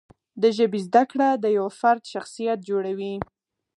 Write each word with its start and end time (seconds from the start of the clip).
د 0.41 0.43
ژبې 0.57 0.79
زده 0.87 1.03
کړه 1.11 1.29
د 1.43 1.45
یوه 1.57 1.71
فرد 1.79 2.03
شخصیت 2.13 2.59
جوړوي. 2.69 3.13